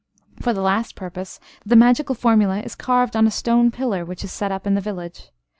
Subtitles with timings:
[0.41, 4.31] For the last purpose, the magical formula is carved on a stone pillar, which is
[4.31, 5.29] set up in the village.